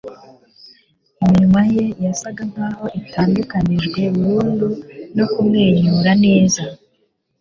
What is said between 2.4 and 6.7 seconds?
nkaho itandukanijwe burundu no kumwenyura neza